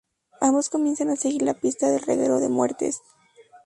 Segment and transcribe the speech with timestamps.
[0.39, 3.03] Ambos comienzan a seguir la pista del reguero de muertes.